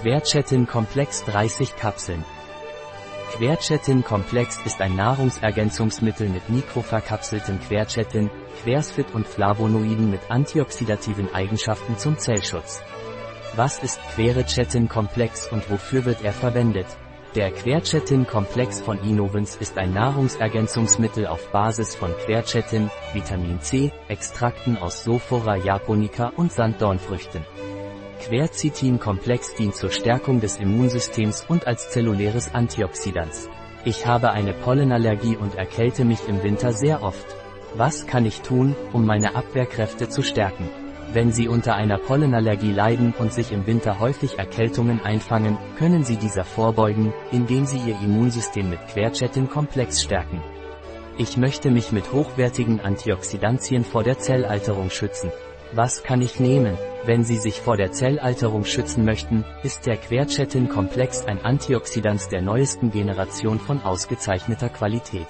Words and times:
Quercetin-Komplex 0.00 1.24
30 1.24 1.76
Kapseln. 1.76 2.24
Quercetin-Komplex 3.36 4.58
ist 4.66 4.80
ein 4.80 4.96
Nahrungsergänzungsmittel 4.96 6.28
mit 6.28 6.50
mikroverkapseltem 6.50 7.60
Quercetin, 7.60 8.30
Quersfit 8.62 9.14
und 9.14 9.26
Flavonoiden 9.26 10.10
mit 10.10 10.30
antioxidativen 10.30 11.32
Eigenschaften 11.32 11.96
zum 11.96 12.18
Zellschutz. 12.18 12.82
Was 13.56 13.78
ist 13.82 14.00
Quercetin-Komplex 14.14 15.50
und 15.52 15.70
wofür 15.70 16.04
wird 16.04 16.22
er 16.22 16.32
verwendet? 16.32 16.86
Der 17.34 17.50
Quercetin-Komplex 17.52 18.80
von 18.80 18.98
Innovens 18.98 19.56
ist 19.56 19.78
ein 19.78 19.92
Nahrungsergänzungsmittel 19.92 21.26
auf 21.26 21.50
Basis 21.50 21.94
von 21.94 22.12
Quercetin, 22.26 22.90
Vitamin 23.12 23.60
C, 23.60 23.92
Extrakten 24.08 24.76
aus 24.76 25.04
Sophora 25.04 25.56
japonica 25.56 26.32
und 26.36 26.52
Sanddornfrüchten. 26.52 27.44
Quercetin-Komplex 28.24 29.54
dient 29.54 29.74
zur 29.74 29.90
Stärkung 29.90 30.40
des 30.40 30.56
Immunsystems 30.56 31.44
und 31.46 31.66
als 31.66 31.90
zelluläres 31.90 32.54
Antioxidans. 32.54 33.50
Ich 33.84 34.06
habe 34.06 34.30
eine 34.30 34.54
Pollenallergie 34.54 35.36
und 35.36 35.56
erkälte 35.56 36.06
mich 36.06 36.26
im 36.26 36.42
Winter 36.42 36.72
sehr 36.72 37.02
oft. 37.02 37.26
Was 37.74 38.06
kann 38.06 38.24
ich 38.24 38.40
tun, 38.40 38.74
um 38.94 39.04
meine 39.04 39.34
Abwehrkräfte 39.36 40.08
zu 40.08 40.22
stärken? 40.22 40.70
Wenn 41.12 41.32
Sie 41.32 41.48
unter 41.48 41.74
einer 41.74 41.98
Pollenallergie 41.98 42.72
leiden 42.72 43.12
und 43.18 43.30
sich 43.30 43.52
im 43.52 43.66
Winter 43.66 44.00
häufig 44.00 44.38
Erkältungen 44.38 45.02
einfangen, 45.04 45.58
können 45.76 46.02
Sie 46.02 46.16
dieser 46.16 46.44
vorbeugen, 46.44 47.12
indem 47.30 47.66
Sie 47.66 47.78
Ihr 47.78 47.96
Immunsystem 48.02 48.70
mit 48.70 48.80
Quercetin-Komplex 48.88 50.02
stärken. 50.02 50.42
Ich 51.18 51.36
möchte 51.36 51.70
mich 51.70 51.92
mit 51.92 52.10
hochwertigen 52.10 52.80
Antioxidantien 52.80 53.84
vor 53.84 54.02
der 54.02 54.18
Zellalterung 54.18 54.88
schützen. 54.88 55.30
Was 55.76 56.04
kann 56.04 56.22
ich 56.22 56.38
nehmen? 56.38 56.78
Wenn 57.04 57.24
Sie 57.24 57.36
sich 57.36 57.60
vor 57.60 57.76
der 57.76 57.90
Zellalterung 57.90 58.64
schützen 58.64 59.04
möchten, 59.04 59.44
ist 59.64 59.86
der 59.86 59.96
Quercetin-Komplex 59.96 61.24
ein 61.24 61.44
Antioxidant 61.44 62.30
der 62.30 62.42
neuesten 62.42 62.92
Generation 62.92 63.58
von 63.58 63.82
ausgezeichneter 63.82 64.68
Qualität. 64.68 65.26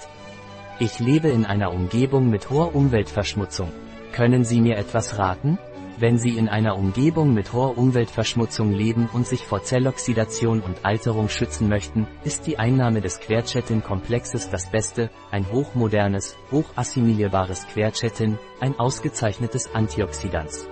Ich 0.77 0.99
lebe 0.99 1.29
in 1.29 1.47
einer 1.47 1.73
Umgebung 1.73 2.29
mit 2.29 2.51
hoher 2.51 2.75
Umweltverschmutzung. 2.75 3.71
Können 4.11 4.45
Sie 4.45 4.61
mir 4.61 4.77
etwas 4.77 5.17
raten? 5.17 5.57
Wenn 5.97 6.17
Sie 6.17 6.37
in 6.37 6.49
einer 6.49 6.77
Umgebung 6.77 7.33
mit 7.33 7.53
hoher 7.53 7.77
Umweltverschmutzung 7.77 8.73
leben 8.73 9.07
und 9.13 9.25
sich 9.25 9.45
vor 9.45 9.63
Zelloxidation 9.63 10.59
und 10.59 10.83
Alterung 10.83 11.29
schützen 11.29 11.69
möchten, 11.69 12.05
ist 12.25 12.47
die 12.47 12.59
Einnahme 12.59 12.99
des 12.99 13.21
Quercetin-Komplexes 13.21 14.49
das 14.49 14.69
Beste, 14.69 15.09
ein 15.31 15.49
hochmodernes, 15.49 16.35
hochissimilierbares 16.51 17.65
Quercetin, 17.67 18.37
ein 18.59 18.77
ausgezeichnetes 18.77 19.73
Antioxidans. 19.73 20.67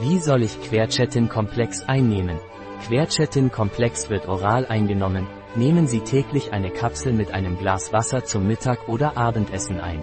Wie 0.00 0.18
soll 0.18 0.42
ich 0.42 0.60
Quercetin-Komplex 0.60 1.84
einnehmen? 1.88 2.38
Quercetin-Komplex 2.86 4.10
wird 4.10 4.28
oral 4.28 4.66
eingenommen, 4.66 5.26
nehmen 5.56 5.86
Sie 5.86 6.00
täglich 6.00 6.52
eine 6.52 6.70
Kapsel 6.70 7.14
mit 7.14 7.32
einem 7.32 7.56
Glas 7.56 7.94
Wasser 7.94 8.24
zum 8.24 8.46
Mittag- 8.46 8.86
oder 8.86 9.16
Abendessen 9.16 9.80
ein. 9.80 10.02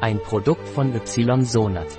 Ein 0.00 0.18
Produkt 0.20 0.66
von 0.66 0.94
Ysonat. 0.94 1.98